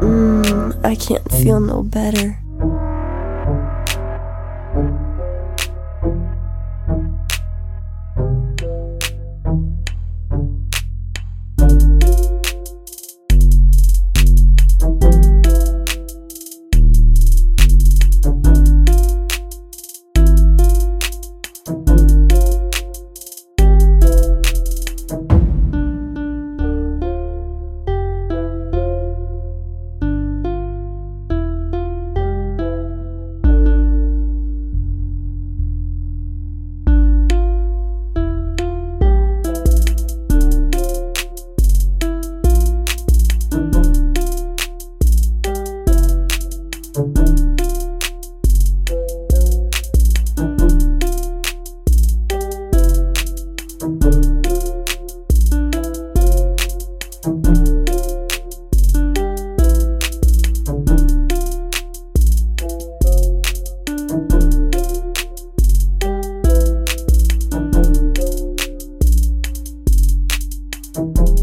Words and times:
Mmm, 0.00 0.84
I 0.84 0.94
can't 0.94 1.28
feel 1.30 1.60
no 1.60 1.82
better. 1.82 2.38
You 70.98 71.37